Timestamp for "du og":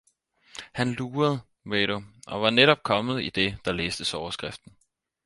1.87-2.41